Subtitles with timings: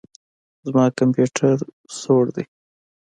[0.67, 1.57] زما کمپيوټر
[1.99, 2.45] زوړ دئ.